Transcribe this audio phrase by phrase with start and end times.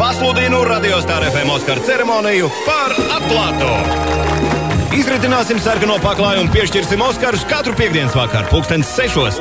[0.00, 3.68] pasludinu radiostāra FM Oskara ceremoniju par atklāto.
[4.96, 9.36] Izritināsim sarkano paklāju un piešķirsim Oskarus katru piekdienas vakaru, pulkstens sešos.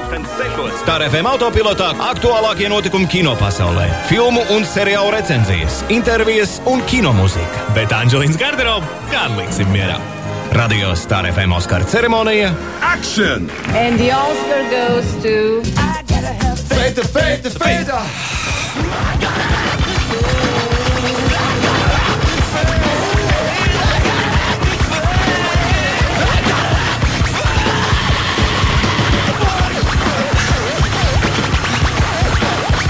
[0.81, 7.69] Star FM autopilotā aktuālākie notikumi kino pasaulē, filmu un seriālu recenzijas, intervijas un kino mūzika.
[7.77, 9.95] Bet Anģelīnas garderobu gan liksim mierā.
[10.59, 12.51] Radio Star FM Oskara ceremonija
[12.83, 13.47] Action!
[13.77, 15.61] And the Oscar goes to.
[16.75, 18.03] Feita, feita, feita!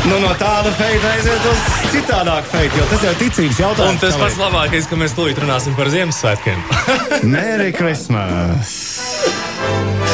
[0.09, 3.91] Nu, no tāda feita aiziet uz citādāku feitu, jo tas jau ir ticības jautājums.
[3.93, 6.63] Un tas pats labākais, ka mēs tūlīt runāsim par Ziemassvētkiem.
[7.35, 8.71] Merry Christmas!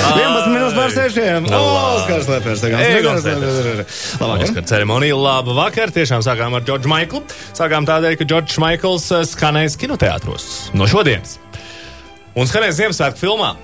[0.06, 1.48] 11 minūtes pār 6.
[1.56, 2.66] Oskars Lepers.
[4.20, 5.16] Oskar ceremonija.
[5.16, 5.94] Labu vakar.
[5.96, 7.24] Tiešām sākām ar Džordžu Maiklu.
[7.56, 11.40] Sākām tādēļ, ka Džordžs Maikls eh, skanēs kinoteātros no šodienas.
[12.36, 13.56] Un skanēs Ziemassvētku filmā.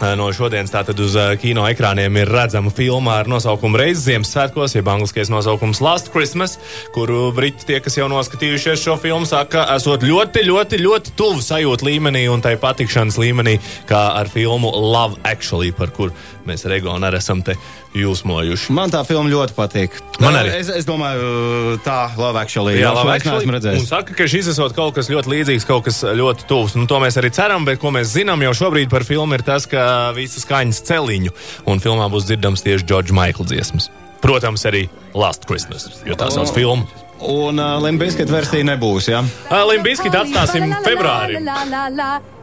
[0.00, 4.76] Eh, No šodienas tātad uz eh, kino ekrāniem ir redzama filma ar nosaukumu Reizes Ziemassvētkos,
[4.78, 6.56] jeb angliskais nosaukums Last Christmas,
[6.94, 11.90] kuru briti tie, kas jau noskatījušies šo filmu, saka, esot ļoti, ļoti, ļoti tuvu sajūtu
[11.90, 13.58] līmenī un tai patikšanas līmenī,
[13.90, 16.14] kā ar filmu Love Actually, par kur
[16.48, 17.58] mēs ar Egonu arī esam te
[17.96, 18.72] jūsmojuši.
[18.74, 19.96] Man tā filma ļoti patīk.
[20.22, 20.54] Man arī.
[20.60, 21.98] Es, es domāju, tā
[22.42, 22.78] Actually.
[22.80, 26.76] Jā, neesmu Un saka, ka šis esot kaut kas ļoti līdzīgs, kaut kas ļoti tuvs.
[26.78, 29.68] Nu, to mēs arī ceram, bet ko mēs zinām jau šobrīd par filmu ir tas,
[29.70, 31.34] ka visu skaņas celiņu
[31.68, 33.90] un filmā būs dzirdams tieši Džordža Maikla dziesmas.
[34.22, 34.86] Protams, arī
[35.18, 36.86] Last Christmas, jo tā sauc filmu.
[37.22, 39.22] Un uh, Limbiskita versija nebūs, jā?
[39.22, 39.62] Ja?
[39.70, 41.38] Limbiskit atstāsim La, la, la, februārī.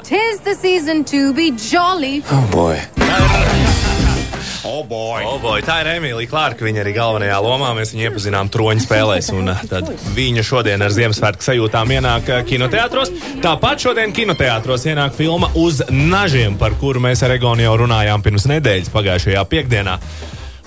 [0.08, 2.24] Tis the season to be jolly.
[2.32, 3.49] Oh, boy!
[5.26, 6.66] Oh boy, tā ir Emīlija Klārka.
[6.68, 7.72] Viņa arī galvenajā lomā.
[7.78, 9.32] Mēs viņu iepazinām troņa spēlēs.
[9.34, 13.14] Uh, viņa šodien ar Ziemassvētku sajūtām ienāk uh, kinoteātros.
[13.44, 18.46] Tāpat šodien kinoteātros ienāk filma uz nažiem, par kuru mēs ar Egonu jau runājām pirms
[18.52, 19.98] nedēļas pagājušajā piekdienā.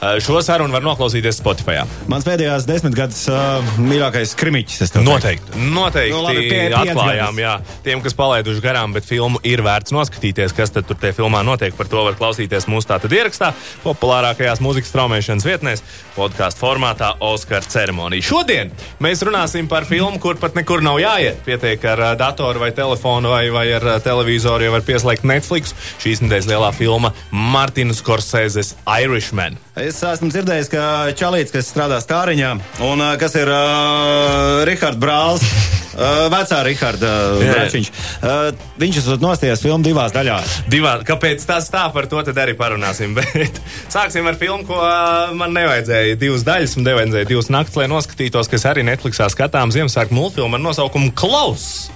[0.02, 1.76] Uh, Šo sarunu var noklausīties Spotify.
[2.10, 4.90] Mans pēdējās desmit gadus uh, mīļākais krimiķis.
[4.98, 5.60] Noteikti.
[5.70, 7.52] Noteikti Nu, labi, pie- atklājām, jā.
[7.84, 11.76] Tiem, kas palaiduši garām, bet filmu ir vērts noskatīties, kas tur tajā filmā notiek.
[11.78, 13.52] Par to var klausīties mūsu tātad ierakstā,
[13.84, 15.84] populārākajās mūzikas straumēšanas vietnēs,
[16.16, 18.26] podkāstu formātā Oskara ceremonija.
[18.26, 18.74] Šodien
[19.06, 21.44] mēs runāsim par filmu, kur pat nekur nav jāiet.
[21.46, 25.76] Pietiek ar ā, datoru vai telefonu vai, vai ar ā, televizoru, jau var pieslēgt Netflix.
[26.02, 29.60] Šīs nedēļas lielā filma Martina Skorseses Irishman.
[29.78, 30.82] Es esmu dzirdējis, ka
[31.18, 32.50] Čalīts, kas strādā stāriņā,
[32.86, 35.44] un uh, kas ir uh, Rihards Brāls,
[35.96, 37.42] uh, vecā Riharda uh.
[37.42, 37.90] Bračiņš,
[38.22, 40.58] uh, viņš esat nostājies filmu divās daļās.
[40.72, 43.12] Divā, kāpēc tas tā par to tad arī parunāsim?
[43.18, 43.60] Bet
[43.92, 48.52] sāksim ar filmu, ko ā, man nevajadzēja divas daļas, un nevajadzēja divas naktas, lai noskatītos,
[48.52, 51.90] kas arī Netflixā skatām Ziemassvētku multfilmu ar nosaukumu Klaus.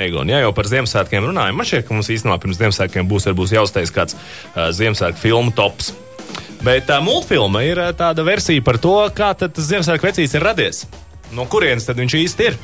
[0.00, 3.52] Egon, ja jau par Ziemassvētkiem runājam, man šķiet, ka mums īstenībā pirms Ziemassvētkiem būs, būs
[3.52, 5.92] jāuztais kāds uh, Ziemassvētku filmu tops.
[6.62, 10.84] Bet uh, multfilma ir uh, tāda versija par to, kā tas Ziemassvētku vecīs ir radies.
[11.34, 12.58] No kurienes tad viņš īsti ir?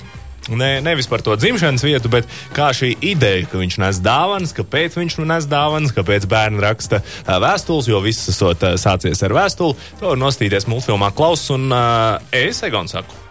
[0.49, 4.97] Ne, nevis par to dzimšanas vietu, bet kā šī ideja, ka viņš nes dāvanas, kāpēc
[4.97, 9.77] viņš nes dāvanas, kāpēc bērni raksta vēstules, jo viss esot sācies ar vēstuli.
[10.01, 13.25] To var nostīties multfilmā Klaus un uh, es, Egon, saku.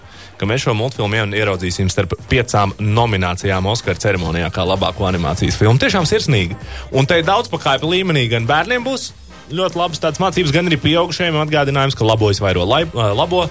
[0.46, 5.82] Mēs šo multfilmu ieraudzīsim starp piecām nominācijām Oskara ceremonijā, kā labāko animācijas filmu.
[5.82, 6.60] Tiešām sirsnīgi.
[6.94, 9.10] Un te daudz pakāpju līmenī gan bērniem būs
[9.52, 13.48] ļoti labas tādas mācības, gan arī pieaugušajiem atgādinājums, ka labojas vairo labo.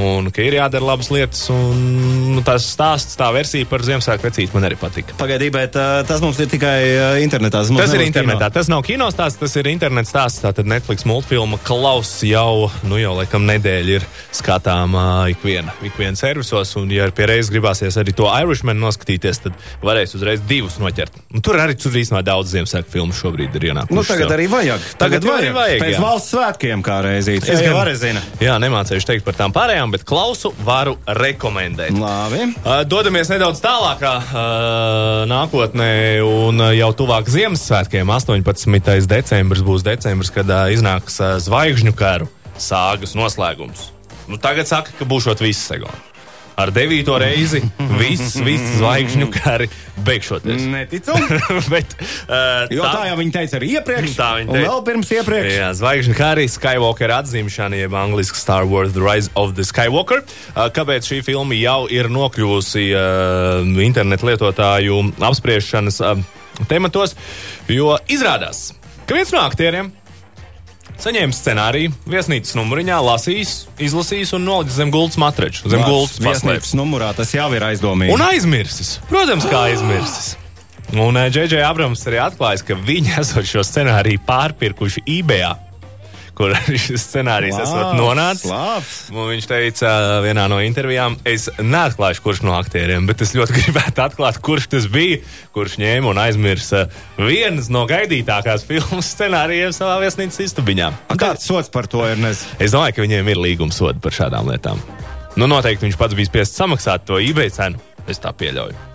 [0.00, 1.80] Un ka ir jādara labas lietas, un
[2.36, 5.16] nu, tas stāsts, tā versija par Ziemassvētku vecīti man arī patika.
[5.18, 7.64] Pagaidī, bet uh, tas mums ir tikai uh, internetā.
[7.66, 8.46] Tas ir internetā.
[8.46, 8.54] kino.
[8.54, 10.40] Tas nav kino stāsts, tas ir internets stāsts.
[10.44, 14.06] Tātad Netflix multfilma Klaus jau, nu jau laikam nedēļa ir
[14.36, 16.74] skatāmā ikviena, ikviena servisos.
[16.80, 21.16] Un, ja pie reizes gribāsies arī to Irishman noskatīties, tad varēs uzreiz divus noķert.
[21.34, 23.96] Un tur arī tur īstenībā daudz Ziemassvētku filmu šobrīd ir ienākušas.
[23.96, 24.80] Nu, tagad arī vajag.
[25.00, 26.00] Tagad jau arī vajag, Pēc jā.
[26.02, 27.46] valsts svētkiem kā reizīt.
[27.48, 28.20] Es jau arī zinu.
[28.42, 31.96] Jā, nemācējuši teikt par tām pārējām, bet Klausu varu rekomendēt.
[31.96, 32.50] Labi.
[32.90, 34.12] Dodamies nedaudz tālākā
[35.30, 35.88] nākotnē,
[36.26, 39.08] un jau tuvāk Ziemassvētkiem, 18.
[39.08, 41.16] decembris būs decembris, kad iznāks
[41.46, 42.28] zvaigžņu karu
[42.60, 43.88] sāgas noslēgums.
[44.28, 46.09] Nu, tagad saka, ka būšot viss segonds.
[46.60, 47.62] Ar devīto reizi
[47.96, 49.68] viss, viss zvaigžņu kari
[50.04, 50.64] beigšoties.
[50.68, 51.14] Neticu.
[51.72, 51.94] Bet,
[52.28, 54.14] uh, Jo tā jau viņi teica arī iepriekš.
[54.18, 54.64] Tā viņi teica.
[54.66, 55.50] vēl pirms iepriekš.
[55.56, 60.24] Jā, zvaigžņu kari, Skywalker atzīšana, jeb angļuiski Star Wars The Rise of the Skywalker.
[60.54, 66.20] Uh, Kāpēc šī filma jau ir nokļuvusi uh, internetu lietotāju apspriešanas uh,
[66.70, 67.16] tematos?
[67.70, 68.70] Jo izrādās,
[69.08, 69.92] ka viens no aktieriem
[71.04, 73.54] saņēma scenāriju, viesnīcas numuriņā, lasījis,
[73.88, 75.70] izlasījis un nolicis zem gultas matraču.
[75.72, 78.14] Zem gultas viesnīcas numurā tas jau ir aizdomīgi.
[78.14, 78.98] Un aizmirsis.
[79.10, 80.34] Protams, kā aizmirsis.
[80.90, 85.46] Un Džeidžai Abrams arī atklājis, ka viņi esot šo scenāriju pārpirkuši eBay,
[86.40, 86.54] kur
[86.86, 88.48] šis scenārijs esot nonācis.
[88.48, 88.94] Labs.
[89.12, 89.92] Viņš teica
[90.24, 94.88] vienā no intervijām, es neatklāšu, kurš no aktieriem, bet es ļoti gribētu atklāt, kurš tas
[94.92, 95.20] bija,
[95.56, 96.86] kurš ņēma un aizmirsa
[97.20, 100.90] vienas no gaidītākās filmu scenārijiem savā viesnīcas istabiņā.
[101.20, 102.16] Kāds sots par to ir?
[102.20, 102.46] Nez?
[102.58, 104.80] Es domāju, ka viņiem ir līguma sodi par šādām lietām.
[105.38, 107.78] Nu, noteikti viņš pats bija spiests samaksāt to eBay cenu.
[108.10, 108.88] Es tā pieļauju.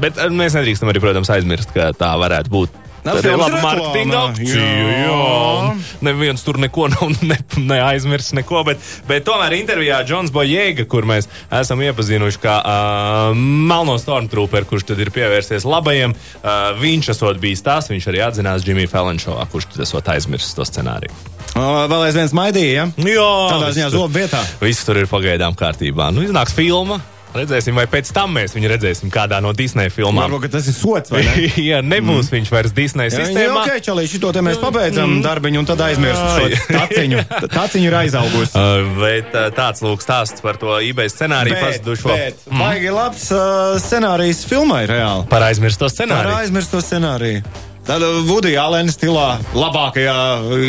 [0.00, 2.80] Bet eh, mēs nedrīkstam arī, protams, aizmirst, ka tā varētu būt.
[3.04, 4.68] Tas Tā ir uz mārketinga akcija.
[5.04, 5.74] jā.
[6.04, 8.62] Neviens tur neko nav ne, neaizmirsis, neko.
[8.64, 14.88] Bet, bet tomēr intervijā Džons Bojēga, kur mēs esam iepazinuši kā uh, Melno Stormtrooper, kurš
[14.90, 19.44] tad ir pievērsies labajiem, uh, viņš esot bijis tās, viņš arī atzinās Jimmy Fallon šovā,
[19.52, 21.12] kurš tad esot aizmirsis to scenāriju.
[21.54, 23.08] O, Vēl aizviens maidīja, ja?
[23.14, 24.40] Jā, Tādā ziņā zobu vietā.
[24.64, 26.08] Viss tur ir pagaidām kārtībā.
[26.10, 26.98] Nu, iznāks filma.
[27.34, 30.28] Redzēsim, vai pēc tam mēs viņu redzēsim kādā no Disneja filmām.
[30.28, 31.48] Varbūt tas ir sots, vai ne?
[31.70, 32.34] ja nebūs mm.
[32.36, 33.64] viņš vairs Disneja Jā, jā, sistēmā.
[33.64, 35.24] ok, čalī, šito te mēs pabeidzam mm.
[35.26, 37.24] darbiņu un tad aizmirstam šo taciņu.
[37.56, 38.52] Taciņu ir aizaugusi.
[38.64, 42.14] Uh, bet uh, tāds lūk stāsts par to eBay scenāriju pazudušo.
[42.14, 45.26] bet baigi labs uh, scenārijs filmai reāli.
[45.28, 46.36] Par aizmirsto scenāriju.
[46.38, 47.42] aizmirsto scenāriju.
[47.84, 50.16] Tad Vudija Alēna stilā labākajā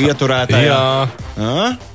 [0.10, 0.66] ieturētajā.
[0.68, 1.38] Jā.
[1.40, 1.95] Jā.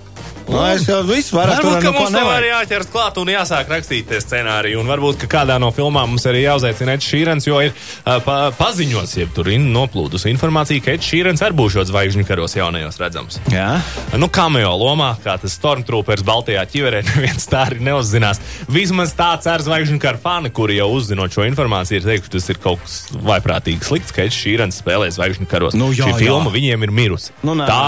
[0.50, 3.30] Lai es jau visu varu Varbūt, tur ka neko mums tam arī jāķers klāt un
[3.30, 4.78] jāsāk rakstīt tie scenāriji.
[4.80, 8.38] Un varbūt, ka kādā no filmām mums arī jāuzaicina Ed Šīrens, jo ir uh, pa,
[8.58, 13.38] paziņots, jeb tur ir noplūdusi informācija, ka Ed Šīrens arī būs zvaigžņu karos jaunajos redzams.
[13.52, 13.68] Jā.
[14.18, 18.42] Nu, cameo lomā, kā tas Stormtroopers Baltijā ķiverē, neviens tā arī neuzzinās.
[18.70, 22.60] Vismaz tāds ar zvaigžņu karu fani, kuri jau uzzinot šo informāciju, ir teikuši, tas ir
[22.62, 25.78] kaut kas vaiprātīgi slikts, ka Edžers Šīrens spēlē zvaigžņu karos.
[25.78, 26.20] Nu, jā, Šī jā.
[26.26, 27.34] filma viņiem ir mirusi.
[27.46, 27.82] Nu, nē, tā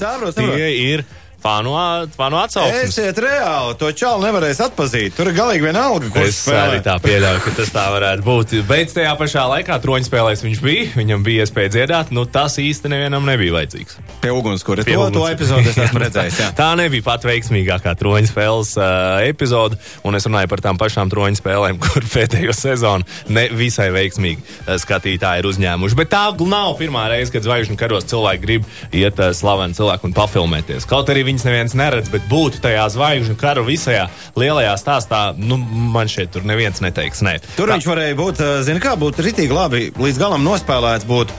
[0.00, 0.56] saprotu, saprotu.
[0.56, 1.04] tie ir
[1.42, 1.72] fanu,
[2.16, 2.88] fanu atsauksmes.
[2.90, 5.14] Esiet reāli, to čalu nevarēs atpazīt.
[5.16, 6.82] Tur ir galīgi vienalga, kurš Es arī spēlē.
[6.86, 8.54] tā pieļauju, ka tas tā varētu būt.
[8.68, 12.12] Bet tajā pašā laikā troņa spēlēs viņš bija, viņam bija iespēja dziedāt.
[12.14, 13.98] Nu, tas īsti nevienam nebija vajadzīgs.
[14.22, 14.84] Pie ugunskura.
[14.86, 15.34] To, to uguns.
[15.36, 16.40] epizodu es esmu redzējis.
[16.40, 16.50] Jā.
[16.56, 21.40] Tā nebija pat veiksmīgākā troņa spēles uh, epizode, un es runāju par tām pašām troņa
[21.42, 25.98] spēlēm, kur pēdējo sezonu ne visai veiksmīgi uh, skatītāji ir uzņēmuši.
[26.00, 30.16] Bet tā nav pirmā reize, kad zvaigžņu karos cilvēki grib iet uh, slaveni cilvēku un
[30.16, 30.86] pafilmēties.
[30.88, 34.06] Kaut arī viņas neviens neredz, bet būt tajā zvaigžņu karu visajā
[34.38, 37.38] lielajā stāstā, nu, man šeit tur neviens neteiks nē.
[37.58, 41.08] Tur viņš varēja būt, zina, kā būtu ritīgi labi līdz galam nospēlēts.
[41.08, 41.34] Būt,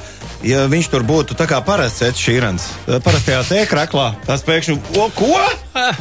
[0.48, 2.69] ja viņš tur būtu tā kā parasts Eds Šīrens.
[2.88, 5.34] Eh, Parastajā tēkraklā tas pēkšņi, o, ko?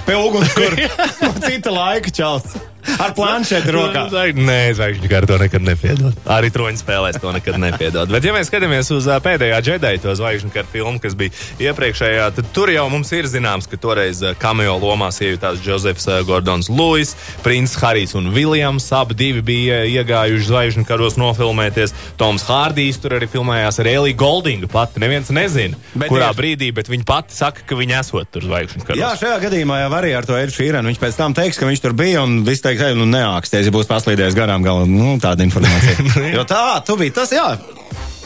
[0.06, 0.90] Pie ugunskura.
[1.22, 2.54] No cita laika čals.
[3.02, 4.06] Ar planšeti rokā.
[4.36, 6.14] Nē, zvaigžņu karu to nekad nepiedod.
[6.30, 8.10] Arī troņa spēlēs to nekad nepiedod.
[8.12, 11.34] Bet, ja mēs skatāmies uz pēdējā džedēja to zvaigžņu karu filmu, kas bija
[11.70, 16.68] iepriekšējā, tad tur jau mums ir zināms, ka toreiz ā, cameo lomā iejutās Džozefs Gordons
[16.70, 18.86] Lewis, Princis Harijs un Viljams.
[18.96, 21.94] Abi divi bija iegājuši zvaigžņu karos nofilmēties.
[22.20, 24.70] Toms Hārdijs tur arī filmējās ar Eliju Goldingu.
[24.72, 28.42] Pati neviens nezina, Bet kurā ir- brīdī, bet viņa pati saka, ka viņa esot tur
[28.46, 29.00] zvaigžņu karos.
[29.00, 30.90] Jā, šajā gadījumā jau arī ar to Edu Šīrenu.
[30.92, 33.74] Viņš pēc tam teiks, ka viņš tur bija un viss teiks, ka nu, neāksties, ja
[33.74, 34.92] būs paslīdējis garām galam.
[34.92, 35.96] Nu, tāda informācija.
[36.36, 37.48] jo tā, tu biji tas, jā.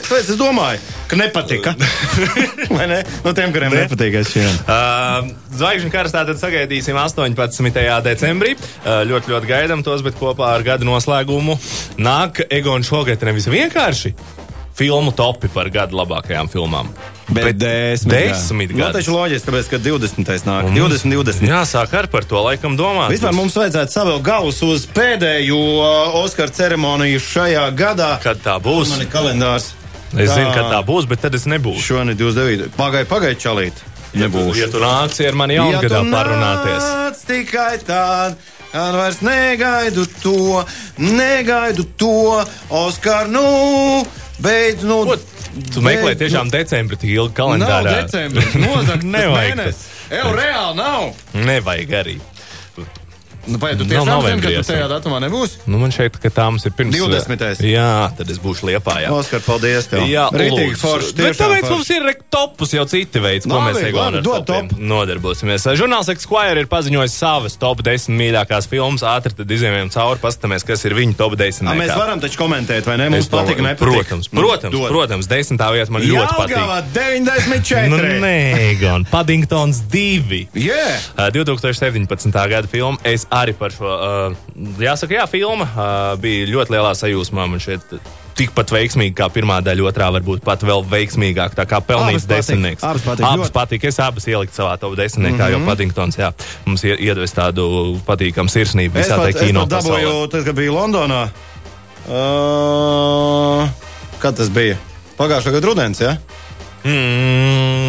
[0.00, 0.80] Tāpēc es domāju,
[1.10, 1.74] ka nepatika.
[2.76, 3.00] Vai ne?
[3.22, 3.84] No tiem, kuriem Ne.
[3.84, 4.62] nepatīk Edu Šīrenu.
[4.64, 5.28] Uh,
[5.60, 7.84] Zvaigžņu karstā tad sagaidīsim 18.
[8.08, 8.56] decembrī.
[8.80, 11.58] Uh, ļoti, ļoti gaidām tos, bet kopā ar gada noslēgumu
[12.00, 14.14] nāk Egon šogad nevis vienkārši
[14.80, 16.88] filmu topi par gadu labākajām filmām.
[17.30, 18.80] Bet desmit, desmit gadi.
[18.80, 20.32] Nu, taču loģiski, tāpēc, ka 20.
[20.48, 20.70] nāk.
[20.74, 21.46] 20, 20.
[21.46, 23.12] Jāsāk ar par to laikam domāt.
[23.14, 25.60] Vispār mums vajadzētu savēl galus uz pēdējo
[26.24, 28.16] Oskara ceremoniju šajā gadā.
[28.24, 28.90] Kad tā būs?
[28.96, 29.70] Man ir kalendārs.
[30.10, 31.86] Es zinu, ka tā būs, bet tad es nebūšu.
[31.86, 32.70] Šonadēļ 29.
[32.78, 33.78] Pagai, pagai, čalīt.
[34.18, 34.56] Nebūšu.
[34.58, 36.82] Ja tu nāksi ar mani jaungadā parunāties.
[36.82, 38.40] nāc tikai tād,
[38.72, 40.64] kad vairs negaidu to,
[40.98, 42.42] negaidu to,
[42.74, 44.02] Oskar, nu,
[44.42, 45.04] beidz, nu.
[45.12, 45.39] Ko
[45.74, 47.94] Tu meklē tiešām decembrī tik ilgi Nav kalendārā.
[48.04, 49.56] decembris, nozagt Nevajag.
[49.56, 49.86] mēnesis.
[50.10, 51.08] Evo, reāli nav.
[51.34, 52.16] Nevajag arī.
[53.46, 55.60] Nu, vai tu Nav tiešām zini, novembrī ka tu tajā datumā nebūsi?
[55.70, 57.62] Nu, man šeit, ka tā mums ir pirms 20..
[57.64, 58.98] Jā, tad es būšu liepā.
[59.04, 59.10] Jā.
[59.16, 60.04] Oskar, paldies tev.
[60.10, 61.14] Jā, Rītīgi forši.
[61.16, 61.72] Bet tāpēc forši.
[61.72, 64.78] mums ir re- topus jau citi veidi, ko mēs Egonā labi, ar dod topiem top.
[64.92, 65.64] nodarbosimies.
[65.80, 69.02] Žurnāls Esquire ir paziņojis savas top 10 mīļākās filmas.
[69.06, 71.66] Ātri tad izējām cauri, paskatāmies, kas ir viņu top 10.
[71.70, 73.08] A, mēs varam taču komentēt, vai ne?
[73.10, 73.80] Mums Es patīk, nepatīk.
[74.04, 74.88] Protams, protams, dod.
[74.92, 76.56] protams, desmitā vieta man ļoti patīk.
[76.56, 77.88] Jelgava 94.
[77.90, 78.36] Nu, nē,
[78.80, 80.40] gan Paddingtons 2.
[80.54, 81.00] Yeah.
[81.16, 82.30] Uh, 2017.
[82.50, 82.98] gada filma.
[83.04, 83.90] Es arī par šo.
[83.90, 84.34] Uh,
[84.82, 87.46] jāsaka, jā, filma uh, bija ļoti lielā sajūsmā.
[87.50, 87.84] Man šeit
[88.40, 91.54] tikpat veiksmīgi kā pirmā daļa, otrā varbūt pat vēl veiksmīgāk.
[91.58, 92.84] Tā kā pelnīts desmitnieks.
[92.86, 93.26] Abas patīk.
[93.28, 93.56] Abas Ļoti.
[93.58, 93.86] patīk.
[93.90, 95.60] Es abas ieliku savā top desmitniekā, mm -hmm.
[95.60, 96.32] jo Paddingtons jā,
[96.66, 100.54] mums ie- iedves tādu patīkamu sirsnību Es visā tajā es kino pat dabūju, tad, kad
[100.56, 101.22] biju Londonā.
[102.08, 103.68] Uh,
[104.18, 104.76] kad tas bija?
[105.18, 106.16] Pagājušā gada rudens, ja?
[106.84, 107.79] Mm,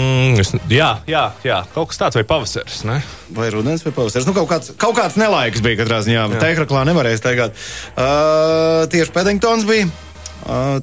[0.41, 2.83] es, jā, jā, jā, kaut kas tāds vai pavasaris.
[2.89, 2.99] Ne?
[3.37, 4.27] Vai rudens vai pavasaris?
[4.29, 6.27] Nu, kaut kāds, kaut kāds nelaiks bija katrā ziņā.
[6.41, 7.59] Teikraklā nevarēja staigāt.
[7.95, 9.89] Uh, tieši Paddingtons bija.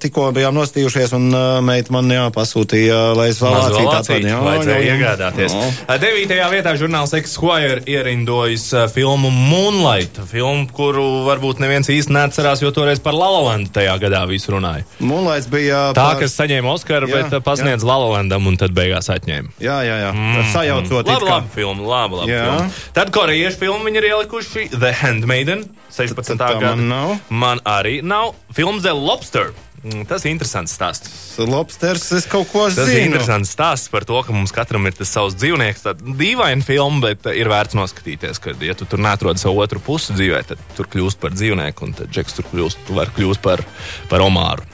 [0.02, 1.28] Tikko bijām nostījušies, un
[1.66, 4.26] meita man jā, pasūtīja, lai es vēl atpakaļ.
[4.28, 4.96] Jā, vajadzēja jā, jā.
[4.96, 5.56] iegādāties.
[5.58, 5.98] Jā.
[6.02, 13.02] Devītajā vietā žurnāls Esquire ierindojas filmu Moonlight, filmu, kuru varbūt neviens īsti neatcerās, jo toreiz
[13.02, 14.86] par Lalalandu tajā gadā visu runāja.
[15.00, 15.88] Moonlights bija.
[15.96, 19.56] Tā, par- kas saņēma Oskaru, Jā, bet pasniedz Lalalandam un tad beigās atņēma.
[19.62, 20.12] Jā, jā, jā.
[20.14, 20.52] Mm.
[20.52, 21.08] Sajaucot.
[21.08, 22.44] Labi, labi, filma, labi, labi Jā.
[22.44, 22.70] filma.
[22.94, 25.64] Tad korejiešu filmu viņi ir ielikuši The Handmaiden,
[25.98, 26.36] 16.
[26.40, 26.74] tā gada.
[26.76, 27.16] man nav.
[27.30, 28.34] Man arī nav.
[28.54, 29.50] Filma The Lobster.
[29.78, 31.10] Mm, Tas ir interesants stāsts.
[31.38, 33.12] Lobsters, es kaut ko Tas ir zinu.
[33.12, 35.84] interesants stāsts par to, ka mums katram ir tas savs dzīvnieks.
[35.84, 39.78] Tā dīvaina filma, bet uh, ir vērts noskatīties, ka, ja tu tur neatrodi savu otru
[39.78, 43.44] pusi dzīvē, tad tur kļūst par dzīvnieku, un tad Džeks tur kļūst, tu var kļūst
[43.44, 43.62] par,
[44.10, 44.66] par Omāru.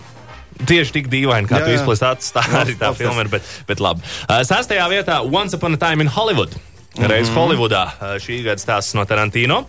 [0.64, 4.00] Tieši tik dīvaini, kā Jā, tu tāds, tā arī tā filma ir, bet, bet labi.
[4.24, 6.54] Uh, Sastajā vietā Once Upon a Time in Hollywood.
[6.96, 7.36] Reiz Mhm.
[7.36, 9.66] Holivudā uh, šī gada stāsts no Tarantino.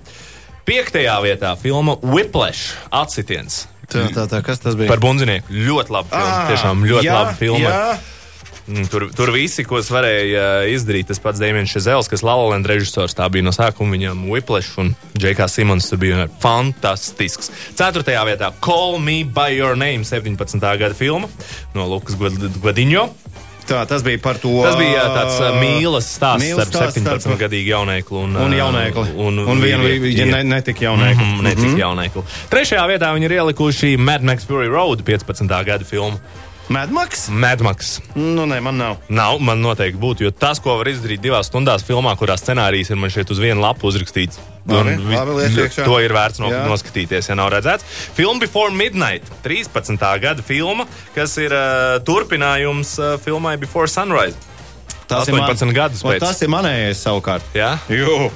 [0.66, 3.68] Piektajā vietā filma Whiplash atsitiens.
[3.86, 4.90] Tā, tā, tā, kas tas bija?
[4.90, 5.54] Par bundzinieku.
[5.54, 6.10] Ļoti labi.
[6.18, 7.70] Ā, Tiešām ļoti jā, labi filma.
[7.70, 7.96] jā.
[8.66, 12.66] Mm, Tur, tur visi, ko es varēju uh, izdarīt, tas pats Dēmons Šezels, kas Latvijas
[12.72, 15.86] režisors, tā bija no sākuma viņam Whiplash un Džekā Simons.
[15.92, 17.52] Tur bija fantastisks.
[17.78, 20.58] Ceturtajā vietā Call Me By Your Name, 17.
[20.82, 21.30] gada filma
[21.78, 23.06] no Lukas Godiņo.
[23.66, 24.52] Tā, tas bija par to.
[24.62, 28.54] Tas bija tāds uh, mīlas stāsts mīlas starp stāsts starp- 17 gadīgu jaunekli un, Un
[28.54, 29.06] ā, jaunēkli.
[29.26, 31.26] Un, un viena vīri- bija ne, netika jaunēkli.
[31.26, 32.24] Mhm, ne tik jaunekli.
[32.54, 35.50] Trešajā vietā viņi ir ielikuši Mad Max Fury Road 15.
[35.66, 36.20] gada filmu.
[36.70, 37.28] Medmaks?
[37.30, 38.00] Mad Max.
[38.16, 38.96] Nu, nē, man nav.
[39.14, 42.98] Nav, man noteikti būtu, jo tas, ko var izdarīt divās stundās filmā, kurā scenārijs ir
[42.98, 45.86] man šeit uz vienu lapu uzrakstīts, Labi, un labi, iekšā.
[45.86, 46.64] to ir vērts no, Jā.
[46.72, 47.86] noskatīties, ja nav redzēts.
[48.18, 50.02] Film Before Midnight, 13.
[50.24, 54.34] gada filma, kas ir uh, turpinājums uh, filmai Before Sunrise.
[55.06, 56.26] Tas 18 gadus Ot, pēc.
[56.26, 57.46] Tas ir manējais savukārt.
[57.54, 57.76] Jā?
[57.94, 58.32] Jū.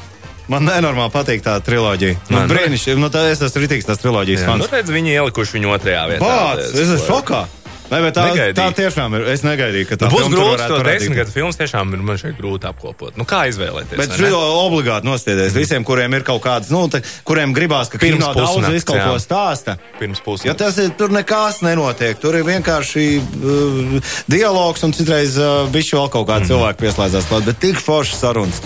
[0.50, 2.16] Man nenormāli patīk tā triloģija.
[2.30, 2.98] Nu, nu- Brīnišķīgi.
[2.98, 4.72] Nu, tā es esmu rītīgs tās triloģijas Jā, nu, fans.
[4.74, 6.26] redz, viņi ielikuši viņu otrajā vietā.
[6.26, 6.72] Pats!
[6.74, 7.42] Es esmu šokā.
[7.90, 8.54] Nē, bet tā, Negaidīju.
[8.54, 9.24] tā tiešām ir.
[9.34, 11.00] Es negaidīju, ka tā Nu, būs grūti parādīt.
[11.00, 13.16] desmit gadu filmas, tiešām ir man šeit grūti apkopot.
[13.18, 13.98] Nu, kā izvēlēties?
[13.98, 18.22] Bet šo obligāti nostiedies visiem, kuriem ir kaut kādas, nu, te, kuriem gribās, ka Pirms
[18.22, 19.78] daudz pusnakts, visu kaut ko stāsta.
[19.98, 20.46] Pirms puses.
[20.46, 22.20] Ja tas ir, tur nekas nenotiek.
[22.22, 26.52] Tur ir vienkārši uh, dialogs un citreiz uh, bišķi vēl kaut kāda mm.
[26.54, 28.62] cilvēka pieslēdzās klāt, bet tik foršas sarunas.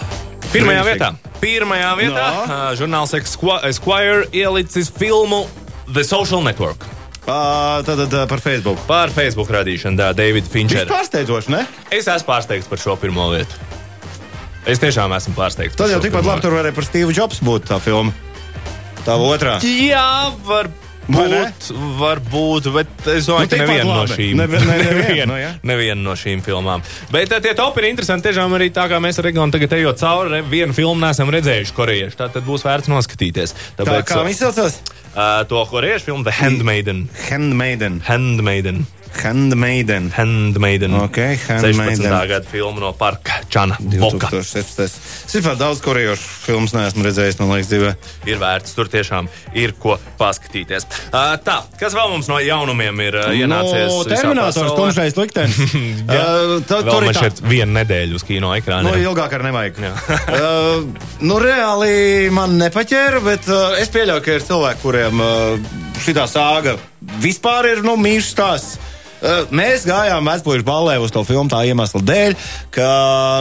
[0.54, 2.42] Pirmajā vietā, pirmajā vietā No.
[2.48, 5.44] uh, žurnāls Esqu- Esquire ielicis filmu
[5.92, 6.86] The Social Network
[7.24, 8.82] Uh, tad, tad uh, par Facebook.
[8.84, 10.84] par Facebook radīšanu, tā Davida Finčera.
[10.90, 11.62] pārsteidzoši, ne?
[11.88, 13.56] Es esmu pārsteigts par šo pirmo vietu.
[14.68, 15.76] Es tiešām esmu pārsteigts.
[15.80, 18.12] Tad jau tikpat labi tur varēja par Steve Jobs būt tā filma.
[19.04, 19.56] Tā otrā.
[19.64, 20.68] Jā, var?
[21.08, 21.68] Būt,
[21.98, 25.36] var būt, bet es domāju, Nu, ka neviena no šīm, Ne- ne- neviena, neviena, nu,
[25.40, 25.50] jā.
[25.62, 26.82] neviena no šīm filmām.
[27.12, 28.28] Bet uh, tie topi ir interesanti.
[28.30, 32.16] Tiešām arī tā kā mēs ar Regonu tagad ejot cauri, vienu filmu neesam redzējuši korejiešu.
[32.16, 33.52] Tā tad būs vērts noskatīties.
[33.76, 34.80] Tā Tāpēc, kā viņš saucās?
[35.14, 37.08] uh, to korejiešu filmu The Handmaiden.
[37.28, 38.00] Handmaiden.
[38.08, 38.86] Handmaiden.
[39.22, 40.10] Handmaiden.
[40.16, 40.94] Handmaiden.
[40.94, 41.18] Ok,
[41.48, 41.96] Handmaiden.
[41.96, 42.28] 16.
[42.28, 43.76] gada filma no Parka Čana.
[43.80, 44.28] Boka.
[44.32, 44.98] 2016.
[45.26, 47.92] Es vispār daudz korejiešu filmas neesmu redzējis, man liekas, dzīvē.
[48.30, 49.28] Ir vērts, tur tiešām
[49.58, 50.86] ir ko paskatīties.
[51.10, 53.90] Uh, tā, kas vēl mums no jaunumiem ir uh, ienācies?
[53.90, 55.60] No, Terminators, tumšais liktenis.
[55.64, 57.26] uh, tā, tur ir man tā.
[57.26, 58.90] šeit viena nedēļa uz kino ekrāna.
[58.90, 59.82] Nu, ilgāk ar nevajag.
[59.84, 65.70] uh, nu, reāli man nepaķēra, bet uh, es pieļauju, ka ir cilvēki, kuriem uh,
[66.04, 66.76] šī sāga
[67.22, 68.92] vispār ir nu, mīļš stāsts.
[69.24, 72.34] Uh, mēs gājām vecpuļu ballē uz to filmu tā iemesla dēļ,
[72.74, 72.88] ka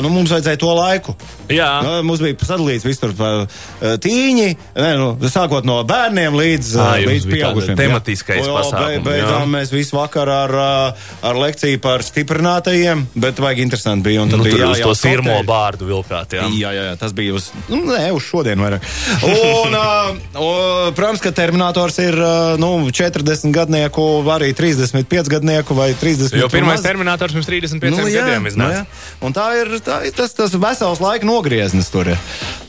[0.05, 1.15] nu, mums vajadzēja to laiku.
[1.51, 1.69] Jā.
[1.83, 4.47] Nu, mums bija sadalīts viss tur pa uh, tīņi,
[4.79, 7.77] ne, nu, sākot no bērniem līdz, Ā, uh, jums līdz pieaugušiem.
[7.81, 8.53] tematiskais Jā.
[8.55, 9.51] pasākums, Be, beidzām jā.
[9.57, 10.55] mēs visu vakaru ar,
[11.29, 14.23] ar lekciju par stiprinātajiem, bet vajag interesanti bija.
[14.23, 16.37] un tad Nu, bija tur uz jā, to jā, sirmo bārdu vilkāt.
[16.39, 16.47] Jā.
[16.47, 18.87] Jā, jā, jā, tas bija uz, nu, nē, uz šodien vairāk.
[19.27, 26.37] Un, uh, protams, ka Terminators ir uh, nu, 40 gadnieku, arī 35 gadnieku vai 30
[26.37, 28.83] Jo pirmais terminators pirms 35 Nu, jā, gadiem nu, iznāca.
[29.23, 32.11] Un tā ir, tā tas, tas vesels laika nogrieznis tur.
[32.13, 32.19] ir.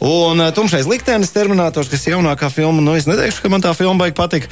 [0.05, 3.75] Un uh, tumšais liktenis, Terminators, kas ir jaunākā filma, nu es neteikšu, ka man tā
[3.77, 4.49] filma baigi patīk.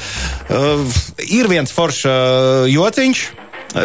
[0.48, 0.84] Uh,
[1.28, 3.26] ir viens foršs uh, jociņš,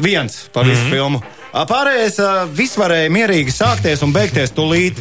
[0.03, 0.95] viens par visu mm -hmm.
[0.95, 1.24] filmu.
[1.67, 2.17] Pārējais
[2.53, 5.00] viss varēja mierīgi sākties un beigties tūlīt.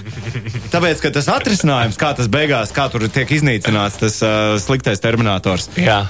[0.73, 5.68] Tāpēc, ka tas atrisinājums, kā tas beigās, kā tur tiek iznīcināts tas uh, sliktais terminators,
[5.76, 6.06] Jā.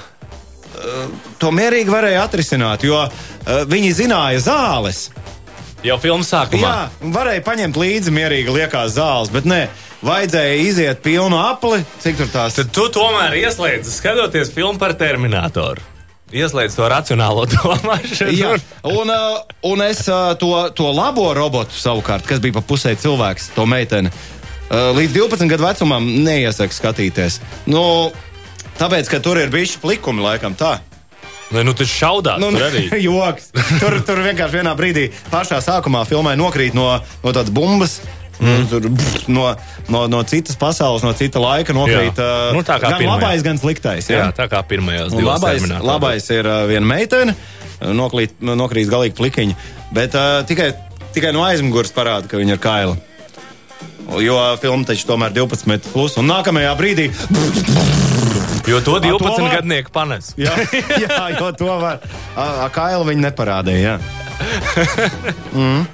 [1.41, 5.07] To mierīgi varēja atrisināt, jo uh, viņi zināja zāles.
[5.85, 6.69] Jau filmas sākumā.
[6.69, 9.67] Jā, varēja paņemt līdzi mierīgi liekās zāles, bet nē,
[10.05, 15.83] vajadzēja iziet pilnu apli, cik tur tās Tad tu tomēr ieslēdz, skatoties filmu par Terminatoru.
[16.33, 18.33] Ieslēdz to racionālo domāšanu.
[18.35, 18.55] Jā,
[18.89, 19.37] un, uh,
[19.69, 20.01] un es
[20.41, 24.11] to, to labo robotu savukārt, kas bija pa pusē cilvēks, to meiteni,
[24.67, 27.39] līdz 12 gadu vecumam neiesaku skatīties.
[27.71, 28.11] Nu,
[28.79, 30.77] tāpēc, ka tur ir bijuši plikumi, laikam tā.
[31.47, 32.41] Vai nu tas šaudās?
[32.43, 32.85] Nu, tur arī.
[33.07, 33.51] joks.
[33.79, 36.89] Tur, tur vienkārši vienā brīdī, pašā sākumā filmai nokrīt no,
[37.23, 38.01] no tādas bumbas.
[38.37, 38.65] Mm.
[38.69, 39.47] Tur, pff, no,
[39.89, 42.19] no, no citas pasaules, no cita laika nokrīt.
[42.19, 42.27] Jā.
[42.51, 43.15] Uh, Nu, tā kā gan pirmajā.
[43.15, 44.09] labais, gan sliktais.
[44.11, 44.61] Jā, tā kā
[45.15, 47.33] Un divās labais, labais ir uh, viena meitene,
[47.81, 49.57] nokrīt, nokrīt galīgi plikiņa,
[49.95, 50.73] bet uh, tikai,
[51.15, 52.97] tikai no aizmugures parāda, ka viņa ir kaila.
[54.23, 57.09] Jo filma taču tomēr 12 plus, un nākamajā brīdī.
[58.67, 59.53] Jo to to 12 var?
[59.61, 60.33] gadnieku panes.
[60.35, 60.51] Jā,
[61.03, 62.01] jā jo to var.
[62.75, 63.95] Kaila viņa neparādīja.
[63.95, 64.25] Jā.
[65.55, 65.85] Mm.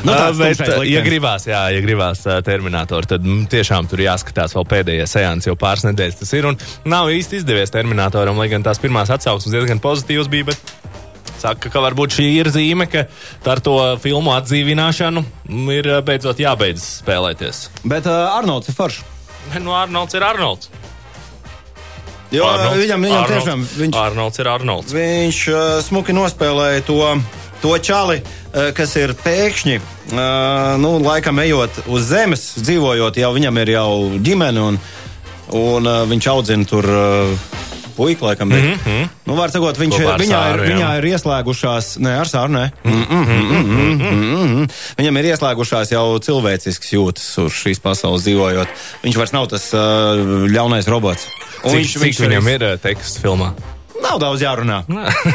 [0.00, 4.54] Nu, tāds bet, ja gribās, jā, ja gribās uh, Terminatoru, tad mm, tiešām tur jāskatās
[4.56, 6.48] vēl pēdējie seansi, jau pāris nedēļas tas ir.
[6.48, 6.56] Un
[6.88, 10.52] nav īsti izdevies Terminatoram, lai gan tās pirmās atsauksmes diezgan pozitīvas bija.
[10.52, 10.76] Bet...
[11.40, 13.06] Saka, ka varbūt šī ir zīme, ka
[13.48, 17.62] ar to filmu atdzīvināšanu mm, ir beidzot jābeidz spēlēties.
[17.88, 19.04] Bet uh, Arnolds ir foršs.
[19.60, 20.68] Nu, Arnolds ir Arnolds.
[22.30, 24.94] Jo Arnolds, viņam, viņam Arnolds, tiešām viņš, Arnolds ir Arnolds.
[24.94, 26.98] viņš uh, smuki nospēlēja to,
[27.62, 33.58] to čali, uh, kas ir pēkšņi, uh, nu, laikam ejot uz zemes, dzīvojot, jau viņam
[33.64, 33.90] ir jau
[34.22, 34.78] ģimene un,
[35.58, 36.86] un uh, viņš audzina tur.
[36.86, 37.68] Uh,
[38.00, 39.08] Puika, laikam, mm -hmm.
[39.28, 40.14] nu, var sakot, viņš, viņā,
[40.54, 40.68] ir, jā.
[40.70, 42.70] viņā ir ieslēgušās, ne ar sāru, ne.
[42.84, 44.70] Mm -mm, mm -mm, mm -mm.
[44.98, 48.68] Viņam ir ieslēgušās jau cilvēcisks jūtas uz šīs pasaules dzīvojot.
[49.04, 50.16] Viņš vairs nav tas uh,
[50.48, 51.28] ļaunais robots.
[51.64, 53.52] Un Cik, cik viņam ir uh, teksts filmā?
[54.00, 54.80] Nav daudz jārunā.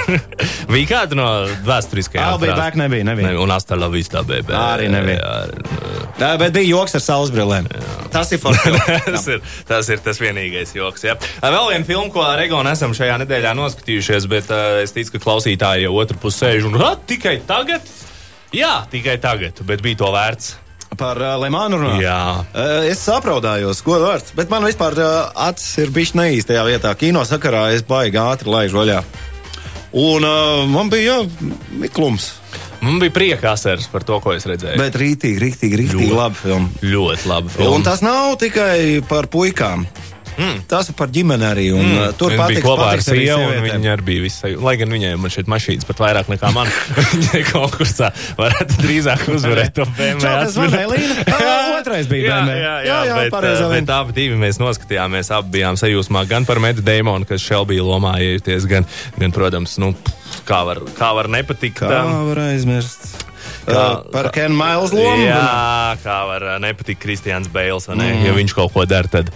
[0.74, 1.28] bija kāda no
[1.68, 2.62] vēsturiskajām be frāzēm?
[2.64, 3.30] back nebija, nebija.
[3.30, 4.58] Ne, un Astela Vista bebē.
[4.58, 5.20] Arī nebija.
[5.22, 5.85] Jā,
[6.16, 7.66] Jā, bet bija joks ar saules brillēm.
[8.14, 8.72] Tas ir forši.
[9.12, 11.04] tas, ir, tas ir tas vienīgais joks.
[11.04, 11.18] Ja.
[11.44, 15.26] Vēl viena filma, ko ar Egonu esam šajā nedēļā noskatījušies, bet uh, es ticu, ka
[15.28, 17.84] klausītāji jau otru pusi sēž un "Ha, tikai tagad.
[18.56, 20.54] Jā, tikai tagad, bet bija to vērts.
[20.96, 22.00] Par uh, Lemānu runā.
[22.00, 22.20] Jā.
[22.54, 24.32] Uh, es sapraudājos, ko vārds.
[24.38, 25.12] Bet man vispār uh,
[25.50, 26.94] acis ir bijis neīstajā vietā.
[26.96, 29.02] Kino sakarā es baigi ātri laižu vaļā.
[30.00, 31.50] Un uh, man bija jā,
[31.84, 32.32] miklums.
[32.86, 34.78] Man bija prieka asars par to, ko es redzēju.
[34.78, 36.18] Bet rītīgi, rītīgi, rītīgi Ļoti.
[36.20, 36.84] labi filma.
[36.96, 37.56] Ļoti labi.
[37.56, 37.78] Filma.
[37.80, 39.88] Un tas nav tikai par puikām.
[40.36, 40.66] Mm.
[40.68, 41.66] Tas ir par ģimeni arī.
[41.72, 42.16] Un, mm.
[42.20, 44.52] Tur Viņa patiks, bija kopā ar arī sievu, viņa arī bija visai.
[44.68, 46.72] Lai gan viņai man šeit mašīnas pat vairāk nekā man.
[47.14, 50.26] Viņa konkursā varētu drīzāk uzvarēt to BMW.
[50.26, 51.24] Tas man Elīna.
[51.80, 52.58] Otrais bija BMW.
[52.60, 56.26] jā, jā, jā jā bet, pareizi, uh, bet abi divi mēs noskatījāmies, abi bijām sajūsmā
[56.30, 59.94] gan par Medu Deimonu, kas Šelbija lomā iejuties, gan, gan, protams, nu,
[60.48, 61.82] kā var, kā var nepatikt.
[61.84, 63.24] Kā um, var aizmirst?
[63.66, 65.24] Kā- Kā, par Ken Miles lomu.
[65.26, 68.12] Jā, kā var uh, nepatikt Kristians Bēls, ne?
[68.14, 68.24] Mm.
[68.28, 69.32] Ja viņš kaut ko dara, tad,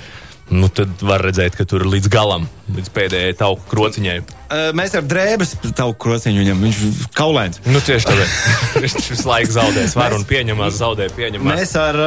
[0.54, 2.46] nu, tad var redzēt, ka tur līdz galam,
[2.76, 4.20] līdz pēdējai tauku krociņai.
[4.50, 6.78] Mēs ar drēbes tavu krociņu viņam, viņš
[7.14, 7.60] kaulēns.
[7.70, 8.38] Nu, tieši tāpēc
[8.84, 11.60] viņš visu laiku zaudē svaru un pieņemās, zaudē pieņemās.
[11.60, 12.00] Mēs ar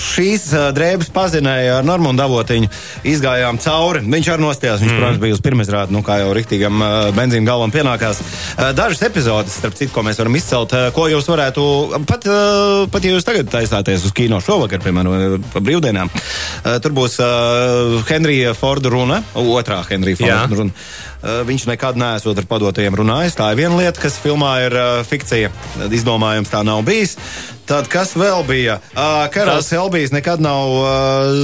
[0.00, 2.70] šīs drēbes pazinēju ar Normūnu Davotiņu
[3.12, 4.00] izgājām cauri.
[4.14, 4.80] Viņš arī nostājās.
[4.80, 5.02] Viņš, mm.
[5.02, 6.86] protams, bija uz pirmizrādi, nu, kā jau riktīgam
[7.18, 8.22] benzīna galvam pienākās.
[8.78, 11.66] Dažas epizodes, starp citu, ko mēs varam izcelt, ko jūs varētu,
[12.08, 12.30] pat,
[12.96, 16.08] pat ja jūs tagad taisāties uz kino šovakar, piemēram, pa brīvdienām,
[16.80, 17.20] tur būs
[18.08, 19.20] Henrija Forda runa,
[19.62, 20.20] otrā Henrija.
[20.20, 20.76] Forda runa.
[21.22, 23.38] Uh, viņš nekad neesot ar padotajiem runājis.
[23.38, 25.52] Tā ir viena lieta, kas filmā ir uh, fikcija.
[25.88, 27.16] Izdomājums tā nav bijis.
[27.66, 28.78] Tad kas vēl bija?
[28.92, 30.86] Uh, Karls Tas- Helbijs nekad nav uh,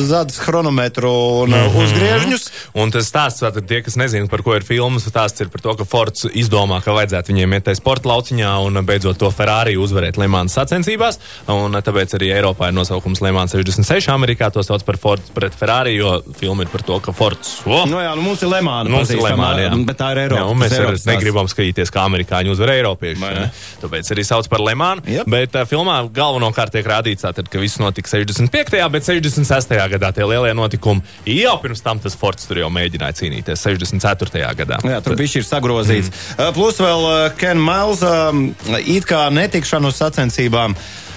[0.08, 1.10] zadis chronometru
[1.44, 2.46] un uh, uzgriežņus.
[2.78, 5.76] Un tas stāsts, tātad tie, kas nezina, par ko ir filmas, stāsts ir par to,
[5.78, 10.18] ka Fords izdomā, ka vajadzētu viņiem iet tajā sporta lauciņā un beidzot to Ferrari uzvarēt
[10.20, 11.20] Lemānas sacensībās.
[11.54, 15.94] Un tāpēc arī Eiropā ir nosaukums Lemāns 66, Amerikā to sauc par Ford pret Ferrari,
[16.00, 17.60] jo filma ir par to, ka Fords.
[17.66, 18.90] Oh, Nu jā, nu mums ir Lemāna.
[18.92, 19.72] Mums ir Lemāna, jā.
[19.88, 20.42] Bet tā ir Eiropa.
[20.42, 23.48] Jā, un mēs Eiropas negribam skatīties, kā amerikāņi uzvar ne?
[23.82, 25.06] Tāpēc arī sauc par Lemānu.
[25.08, 25.28] Jep.
[25.30, 28.78] Bet uh, filmā galvenokārt tiek rādīts, tātad, ka viss notika 65.
[28.94, 29.74] bet 66.
[29.94, 31.02] gadā tie lielie notikumi
[31.38, 34.44] jau pirms tam tas Fords tur jau mēģināja cīnīties 64.
[34.62, 34.80] gadā.
[34.84, 36.12] Jā, tur bija šis sagrozīts.
[36.36, 36.54] Mm.
[36.56, 38.48] Plus vēl uh, Ken Miles um,
[38.84, 40.74] it kā netikšanu sacensībām.
[40.74, 41.07] Uh,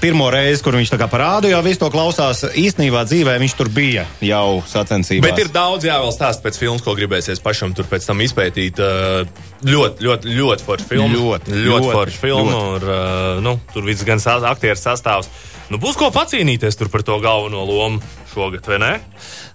[0.00, 2.40] pirmo reizi, kur viņš tā kā parāda, jau visu to klausās.
[2.56, 5.28] Īstenībā dzīvē viņš tur bija jau sacensībās.
[5.28, 8.80] Bet ir daudz jāvēl stāst pēc filmas, ko gribēsies pašam tur pēc tam izpētīt.
[8.80, 11.10] Uh, Ļoti, ļoti, ļoti forša filma.
[11.18, 12.50] Ļoti, ļoti ļoti, forša filma.
[12.54, 12.76] ļoti.
[12.78, 15.26] Ar, uh, nu, tur viss gan sā- aktieru sastāvs.
[15.68, 17.98] Nu, būs ko pacīnīties par to galveno lomu
[18.32, 18.92] šogad, vai ne?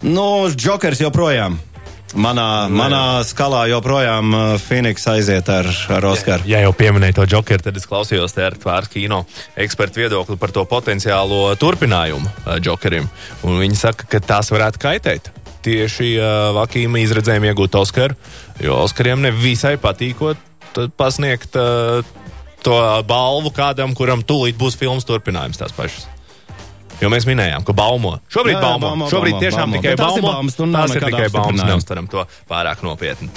[0.03, 1.55] Nu, Džokers joprojām.
[2.13, 6.45] Manā, manā skalā joprojām uh, Phoenix aiziet ar, ar Oskaru.
[6.45, 9.23] Ja jau pieminēju to jokeru, tad es klausījos ar tvārs kino
[9.57, 13.09] ekspertu viedokli par to potenciālo turpinājumu uh, jokerim.
[13.41, 15.33] Un viņi saka, ka tās varētu kaitēt.
[15.65, 18.17] Tieši uh, Vakīma izredzējumi iegūt Oskaru,
[18.61, 20.37] jo Oskariem nevisai patīkot
[20.99, 22.05] pasniegt uh,
[22.61, 26.12] to balvu kādam, kuram tūlīt būs filmas turpinājums tās pašas.
[27.01, 28.19] Jo mēs minējām, ka baumo.
[28.31, 28.87] Šobrīd Jā, jā, baumo.
[28.89, 29.75] baumo, Šobrīd baumo, tiešām baumo.
[29.81, 30.33] tikai Bet tās ir baumo.
[30.33, 33.29] baumas, Tās ir tikai baumas, neuztaram to pārāk nopietni.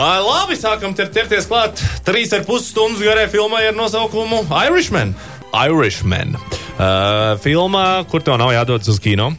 [0.00, 1.80] Ā, Labi, sākam ķer- ķerties klāt.
[2.06, 5.14] Trīs ar pus stundas garai filmai ar nosaukumu Irishman.
[5.52, 6.36] Irishman.
[6.78, 9.32] Uh, filma, kur tev nav jādodas uz kino.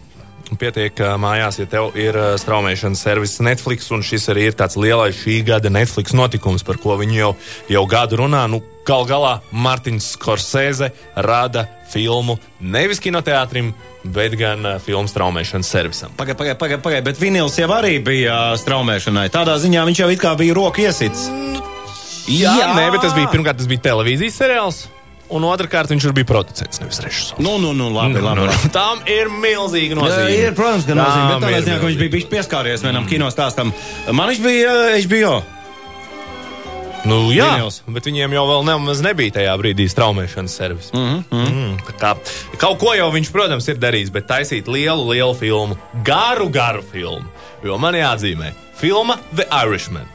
[0.60, 5.38] Pietiek mājās, ja tev ir straumēšanas servis Netflix, un šis arī ir tāds lielais šī
[5.48, 7.30] gada Netflix notikums, par ko viņi jau,
[7.72, 8.44] jau gadu runā.
[8.52, 13.72] Nu, gal galā Mārtiņš Skorsēze rada filmu nevis kinoteātrim,
[14.04, 16.14] bet gan ā, filmu straumēšanas servisam.
[16.20, 19.30] Pagaid, pagaid, pagaid, pagaid, bet vinils jau arī bija uh, straumēšanai.
[19.34, 21.30] Tādā ziņā viņš jau it kā bija roku iesits.
[22.30, 22.74] Jā, Jā.
[22.78, 24.84] Nē, bet tas bija pirmkārt, tas bija televīzijas seriāls.
[25.32, 27.40] Un otrkārt, viņš bija producents, nevis režisors.
[27.40, 28.40] Nu, nu, nu, labi, Nu, labi.
[28.42, 28.58] nu, labi.
[28.64, 30.36] nu, Tam ir milzīga Jā, nozīme.
[30.36, 31.28] ir, protams, ka nozīme.
[31.30, 33.72] Bet Tam tādā ir ziņā, ka viņš bija bijis pieskāries vienam kino stāstam.
[34.12, 34.76] Man viņš bija
[35.08, 35.36] HBO.
[37.02, 37.80] Nu, jā, Vinils.
[37.90, 40.92] bet viņiem jau vēl nemaz nebija tajā brīdī straumēšanas servis.
[40.94, 41.48] Mm -hmm.
[41.50, 42.12] mm, tā kā,
[42.62, 47.26] kaut ko jau viņš, protams, ir darījis, bet taisīt lielu, lielu filmu, garu, garu filmu.
[47.64, 50.06] Jo man jāatzīmē, filma The Irishman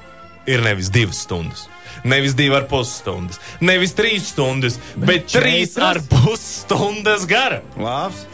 [0.46, 1.66] ir nevis divas stundas.
[2.06, 5.84] Nevis divi ar pus stundas, nevis trīs stundas, bet, bet trīs četras?
[5.90, 7.62] ar pus stundas gara.
[7.76, 8.26] Labs.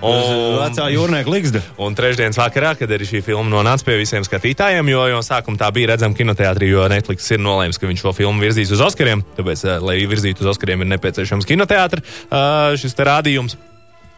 [0.00, 1.60] Un- Vecā jūrnieka liksta.
[1.76, 5.68] Un trešdienas vakarā, kad arī šī filma nonāca pie visiem skatītājiem, jo, jo sākumā tā
[5.76, 9.20] bija redzama kinoteātrī, jo Netflix ir nolēmis, ka viņš šo filmu virzīs uz Oskariem.
[9.36, 12.16] Tāpēc, eh, lai virzītu uz Oskariem, ir nepieciešams kinoteātris.
[12.30, 13.58] Uh, šis te rādījums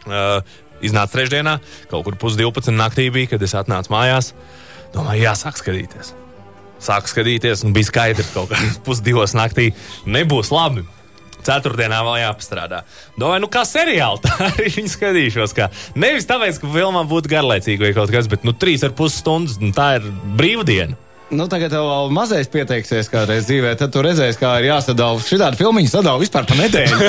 [0.06, 0.38] uh,
[0.82, 1.58] iznāca trešdienā,
[1.90, 4.34] kaut kur pusdivpadsmit naktī bija, kad es atnācu mājās.
[4.94, 6.14] Domāju, jāsāk skatīties.
[6.82, 9.70] Sāku skatīties, un bija skaidrs, ka kaut kādā pusdivos naktī
[10.08, 10.84] nebūs labi.
[11.42, 12.84] Ceturtdienā vēl jāpastrādā.
[13.18, 15.54] Domāju, nu kā seriāli, tā arī viņi skatīšos.
[15.58, 15.70] Kā.
[15.98, 19.58] Nevis tāpēc, ka filmā būtu garlaicīga vai kaut kas, bet nu, trīs ar pus stundas,
[19.62, 20.06] nu, tā ir
[20.38, 20.98] brīvdiena.
[21.32, 25.20] Nu, tagad tev vēl mazais pieteiksies kādreiz dzīvē, tad tu redzēsi, kā ir jāsadala.
[25.24, 27.06] Šitādi filmiņi sadala vispār pa nedēļu.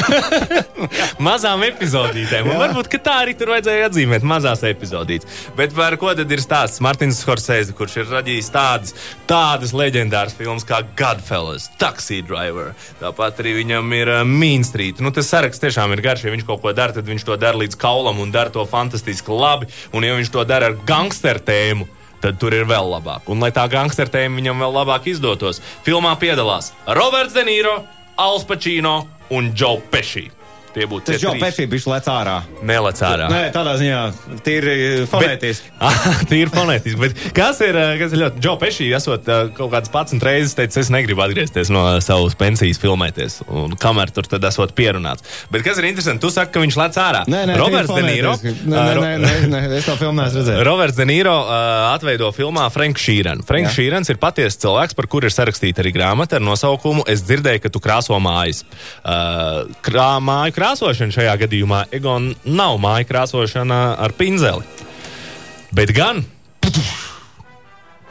[1.28, 2.48] Mazām epizodītēm.
[2.56, 5.28] Varbūt ka tā arī tur vajadzēja atzīmēt mazās epizodītes.
[5.58, 6.80] Bet par ko tad ir stāsts?
[6.84, 8.96] Martins Skorsēze, kurš ir radījis tādas,
[9.28, 12.72] tādas leģendāras filmas kā Godfellas, Taxi Driver.
[13.02, 15.02] Tāpat arī viņam ir uh, Mean Street.
[15.04, 16.24] Nu, tas saraksts tiešām ir garš.
[16.30, 19.36] Ja viņš kaut ko dara, tad viņš to dara līdz kaulam un dara to fantastiski
[19.36, 19.68] labi.
[19.92, 21.90] Un ja viņš to dara ar gangsteru tēmu,
[22.24, 23.28] tad tur ir vēl labāk.
[23.32, 27.82] Un lai tā gangsteru tēma viņam vēl labāk izdotos, filmā piedalās Roberts De Niro,
[28.16, 29.02] Als Pacino
[29.34, 30.30] un Joe Pesci.
[30.74, 32.36] Tie būtu Tas jau pēkšņi bija lec ārā.
[32.66, 33.28] Nelec ārā.
[33.30, 34.00] Nē, tādā ziņā
[34.46, 34.76] tīri
[35.10, 35.70] fonētiski.
[35.78, 37.00] Tā ir fonētiski.
[37.02, 38.42] Bet kas ir, eh, kas ir ļoti.
[38.42, 42.82] Džo Pešī, esot eh, kaut kādas 11 reizes, teicis, es negribu atgriezties no savas pensijas,
[42.82, 43.42] filmēties.
[43.54, 45.26] Un kamēr tur tad esot pierunāts.
[45.54, 47.22] Bet kas ir interesanti, tu saki, ka viņš lec ārā.
[47.30, 48.34] Nē, nē, Roberts De tīri Niro.
[48.34, 48.70] fonētiski.
[48.74, 50.66] Nē, eh, nē, nē, nē, es to filmu neesmu redzējis.
[50.66, 51.54] Roberts De Niro uh,
[51.94, 53.46] atveido filmā Franks Šīrens.
[53.46, 53.76] Franks Jā.
[53.78, 57.70] Šīrens ir patiesa cilvēks, par kuru ir sarakstīta arī grāmata ar nosaukumu Es dzirdēju, ka
[57.74, 58.64] tu krāso mājas.
[59.04, 64.64] Uh, krā, māju krāsošana šajā gadījumā Egon nav māju krāsošana ar pinzeli.
[65.76, 66.24] Bet gan.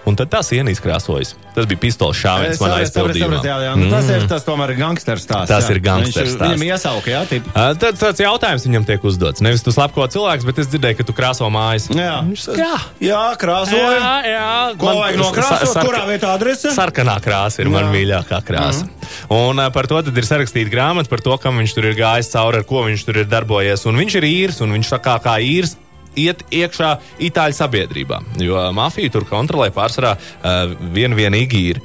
[0.03, 1.37] Un tad tā siena izkrāsojas.
[1.55, 3.43] Tas bija pistoles šāviens manā sapratu, sapratu, izpildījumā.
[3.47, 3.73] jā, jā.
[3.79, 5.47] Nu, tas ir tas tomēr gangsters stāsts.
[5.53, 5.77] Tas jā.
[5.77, 6.57] ir gangsters stāsts.
[6.57, 7.47] Viņam iesauka, jā, tip.
[7.53, 9.45] Uh, Tad tāds jautājums viņam tiek uzdots.
[9.47, 11.87] Nevis tu slepko cilvēks, bet es dzirdēju, ka tu krāso mājas.
[11.95, 12.17] Jā.
[12.27, 12.73] Viņš jā.
[13.07, 13.93] Jā, krāsoja.
[13.95, 14.49] Jā, jā.
[14.83, 15.62] Ko vajag nokrāsot?
[15.62, 16.75] Sa- sarka- Kurā vietā adrese?
[16.75, 17.85] Sarkanā krāsa ir Jā.
[17.95, 18.88] mīļākā krāsa.
[18.88, 19.31] Mm.
[19.38, 22.33] Un uh, par to tad ir sarakstīta grāmata par to, kam viņš tur ir gājis
[22.35, 23.87] cauri, ar ko viņš tur ir darbojies.
[23.87, 25.77] Un viņš ir īrs, un viņš tā kā, kā īrs.
[26.20, 26.90] Iet iekšā
[27.29, 31.83] Itāļu sabiedrībā, jo mafija tur kontrolē pārsvarā uh, vienu vienīgi īri.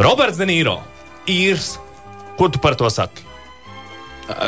[0.00, 0.78] Roberts De Niro,
[1.28, 1.74] īrs.
[2.38, 3.26] Ko tu par to saki?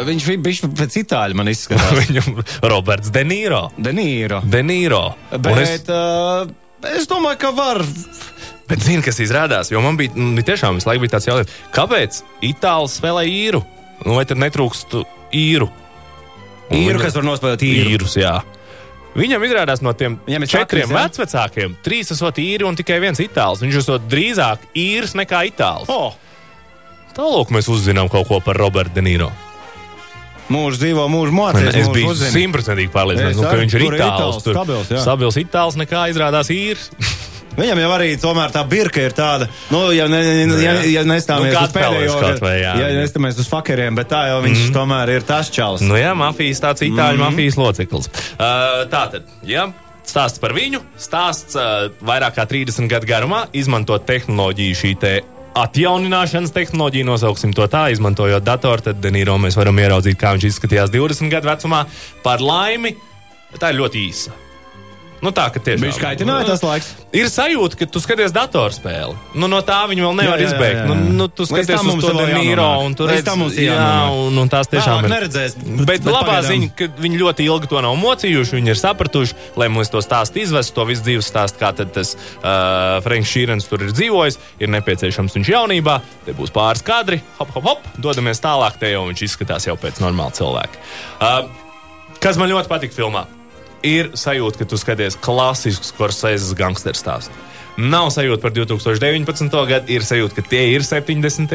[0.06, 1.96] Viņš bija pēc itāļu, man izskatās.
[2.06, 2.36] Viņam
[2.70, 3.10] Roberts.
[3.12, 3.64] Denīro.
[3.76, 3.92] De
[4.62, 5.02] Niro.
[5.34, 5.88] Un Bet es-.
[5.90, 6.46] Uh,
[6.94, 7.82] es domāju, ka var.
[8.70, 12.92] Bet zini, kas izrādās, jo man bija nu, tiešām visu laiku tāds jautājums, kāpēc Itālijā
[12.94, 13.60] spēlē īru?
[14.06, 14.94] Nu, vai tad netrūkst
[15.36, 15.68] īru?
[16.70, 17.90] Un Īru, viņa- kas var nospēlēt īru.
[17.98, 18.36] īrus, jā.
[19.12, 21.04] Viņam izrādās no tiem Viņam četriem jā?
[21.04, 23.60] vecvecākiem, trīs esot īri un tikai viens itālis.
[23.64, 25.90] Viņš esot drīzāk īrs nekā itālis.
[25.92, 26.14] Oh.
[27.12, 29.28] Tālāk mēs uzzinām kaut ko par Robertu De Niro.
[30.52, 31.76] Mūžu dzīvo, mūžu mocīs.
[31.76, 33.98] Es biju simtprocentīgi pārliecināts, nu, ka viņš ir Tur
[34.56, 35.02] stabils, jā.
[35.04, 36.88] stabils itāls nekā izrādās īrs.
[37.58, 41.52] Viņam jau arī tomēr tā birka ir tāda, nu, ja, ne, ne, ja, ja nestāmies
[41.52, 42.72] Nu, uz pēdējo, vai, jā.
[42.80, 44.74] ja nestāmies uz fakeriem, bet tā jau viņš mm.
[44.76, 45.84] tomēr ir tas čals.
[45.84, 47.36] Nu jā, mafijas tāds itāļu mm -hmm.
[47.36, 48.10] mafijas loceklis.
[48.38, 49.68] Uh, tā tad, jā.
[50.02, 50.80] Stāsts par viņu.
[50.98, 55.12] Stāsts uh, vairāk kā 30 gadu garumā, izmantot tehnoloģiju šī te
[55.54, 60.92] atjaunināšanas tehnoloģiju, nosauksim to tā, izmantojot datoru, tad Denīro mēs varam ieraudzīt, kā viņš izskatījās
[60.94, 61.84] 20 gadu vecumā.
[62.24, 62.96] Par laimi,
[63.58, 64.32] tā ir ļoti īsa.
[65.22, 65.84] Nu tā, ka tiešām.
[65.86, 66.86] Viņš kaitināja tas laiks.
[67.14, 69.12] Ir sajūta, ka tu skaties datorspēli.
[69.38, 70.78] Nu, no tā viņa vēl nevar Jā, jā, izbeigt.
[70.80, 70.88] jā, jā.
[70.88, 73.76] Nu, nu, tu skaties uz to Denīro un tu Līdz redz, mums jā,
[74.10, 75.12] un, un tās tiešām ir.
[75.12, 76.48] neredzēs, Bet, bet bet labā pagaidām.
[76.50, 78.56] ziņa, ka viņi ļoti ilgi to nav mocījuši.
[78.58, 82.16] Viņi ir sapratuši, lai mums to stāstu izvestu, to visu dzīves stāstu, kā tad tas
[82.18, 84.40] uh, Franks Šīrens tur ir dzīvojis.
[84.58, 89.06] Ir nepieciešams viņš jaunībā, te būs pāris kadri, hop, hop, hop, dodamies tālāk, te jau
[89.06, 90.82] viņš izskatās jau pēc normāla cilvēka.
[91.22, 91.46] Uh,
[92.18, 93.22] kas man ļoti patīk filmā?
[93.82, 97.34] Ir sajūta, ka tu skaties klasisku Scorsese gangsteru stāstu.
[97.80, 99.54] Nav sajūta par 2019.
[99.68, 101.54] gadu, ir sajūta, ka tie ir 70.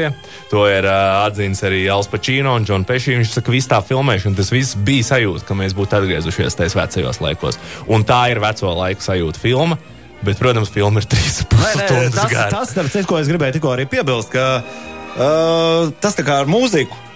[0.50, 3.14] To ir uh, atzīts arī Alspačino un Džons Pešī.
[3.20, 6.76] Viņš saka, ka viss tā filmēšana, tas viss bija sajūta, ka mēs būtu atgriezušies tajos
[6.76, 7.60] vecajos laikos.
[7.86, 9.78] Un tā ir veco laiku sajūta filma.
[10.26, 12.50] Bet, protams, filma ir 3,5 Nē, nē, stundas tas, gara.
[12.50, 16.50] tas, starp citu, ko es gribēju tikko arī piebilst, ka uh, tas tā kā ar
[16.50, 17.07] mūziku.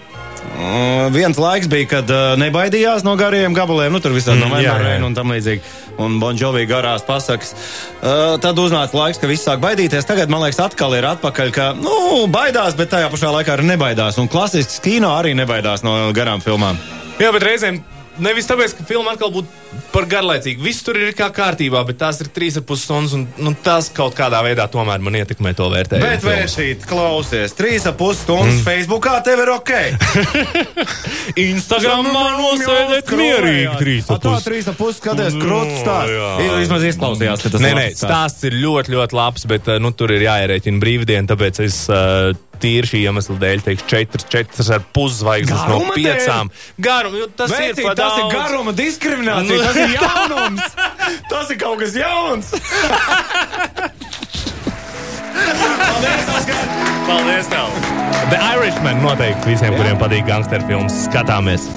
[0.53, 4.59] Uh, viens laiks bija, kad uh, nebaidījās no gariem gabaliem, nu tur visādi Mm, no.
[4.59, 5.61] Memorēna un tam līdzīgi.
[6.03, 7.53] Un Bonžovī garās pasakas.
[8.01, 10.07] Uh, tad uznāca laiks, ka viss sāk baidīties.
[10.09, 14.19] Tagad, man liekas, atkal ir atpakaļ, ka, nu, baidās, bet tajā pašā laikā arī nebaidās.
[14.21, 16.81] Un klasisks kino arī nebaidās no garām filmām.
[17.21, 17.81] Jā, bet reizēm
[18.21, 20.61] nevis tāpēc, ka filma atkal būtu par garlaicīgu.
[20.61, 24.41] Viss tur ir kā kārtībā, bet tās ir 3,5 stundas, un nu, tas kaut kādā
[24.45, 26.05] veidā tomēr man ietekmē to vērtējumu.
[26.05, 28.63] Bet vērtīt, klausies, trīs ap pus stundas mm.
[28.67, 29.73] Facebookā tev ir ok.
[31.47, 34.45] Instagramā nosēdēt mierīgi trīs Tā ap pus.
[34.45, 36.57] trīs ap pus skaties krūts stāsts.
[36.63, 38.47] Vismaz izklausījās, ka tas Nē, ir nē, labs stāsts.
[38.49, 42.89] ir ļoti, ļoti labs, bet uh, nu, tur ir jāierēķina brīvdiena, tāpēc es uh, tīri
[42.89, 46.49] šī iemesla dēļ teikšu, četras, četras ar puszvaigznes no piecām.
[46.81, 48.33] Garum, tas Vērtīt, ir tas ir daudz.
[48.35, 49.63] garuma diskriminācija, Nu.
[49.67, 50.61] tas ir jaunums.
[51.29, 52.53] tas ir kaut kas jauns.
[57.07, 57.69] Paldies tev!
[58.31, 61.65] The Irishman noteikti visiem, kuriem patīk gangsteru filmas, skatāmies!